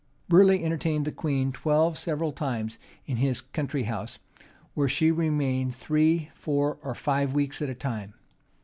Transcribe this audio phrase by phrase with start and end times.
[0.27, 4.17] Burleigh entertained the queen twelve several times in his country house;
[4.73, 8.15] where she remained three, four, or five weeks at a time.